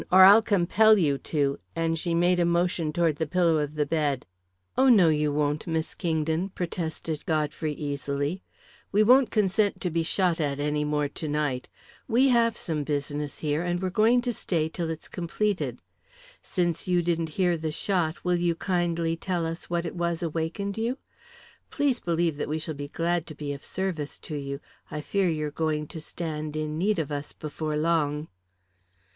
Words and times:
"Or 0.11 0.23
I'll 0.23 0.41
compel 0.41 0.97
you 0.97 1.19
to," 1.19 1.59
and 1.75 1.93
she 1.99 2.15
made 2.15 2.39
a 2.39 2.43
motion 2.45 2.91
toward 2.91 3.17
the 3.17 3.27
pillow 3.27 3.59
of 3.59 3.75
the 3.75 3.85
bed. 3.85 4.25
"Oh, 4.75 4.89
no, 4.89 5.09
you 5.09 5.31
won't, 5.31 5.67
Miss 5.67 5.93
Kingdon," 5.93 6.49
protested 6.49 7.23
Godfrey 7.27 7.73
easily. 7.73 8.41
"We 8.91 9.03
won't 9.03 9.29
consent 9.29 9.79
to 9.81 9.91
be 9.91 10.01
shot 10.01 10.39
at 10.41 10.59
any 10.59 10.83
more 10.83 11.07
to 11.07 11.27
night. 11.27 11.69
We 12.07 12.29
have 12.29 12.57
some 12.57 12.83
business 12.83 13.37
here, 13.37 13.61
and 13.61 13.79
we're 13.79 13.91
going 13.91 14.21
to 14.21 14.33
stay 14.33 14.69
till 14.69 14.89
it's 14.89 15.07
completed. 15.07 15.83
Since 16.41 16.87
you 16.87 17.03
didn't 17.03 17.29
hear 17.37 17.55
the 17.55 17.71
shot, 17.71 18.25
will 18.25 18.37
you 18.37 18.55
kindly 18.55 19.15
tell 19.15 19.45
us 19.45 19.69
what 19.69 19.85
it 19.85 19.93
was 19.95 20.23
awakened 20.23 20.79
you? 20.79 20.97
Please 21.69 21.99
believe 21.99 22.37
that 22.37 22.49
we 22.49 22.57
shall 22.57 22.73
be 22.73 22.87
glad 22.87 23.27
to 23.27 23.35
be 23.35 23.53
of 23.53 23.63
service 23.63 24.17
to 24.21 24.35
you. 24.35 24.59
I 24.89 24.99
fear 25.01 25.29
you're 25.29 25.51
going 25.51 25.85
to 25.89 26.01
stand 26.01 26.55
in 26.57 26.79
need 26.79 26.97
of 26.97 27.11
us 27.11 27.33
before 27.33 27.77
long." 27.77 28.29